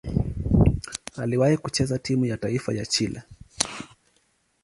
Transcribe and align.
Aliwahi 1.17 1.57
kucheza 1.57 1.99
timu 1.99 2.25
ya 2.25 2.37
taifa 2.37 2.73
ya 2.73 2.85
Chile. 2.85 3.23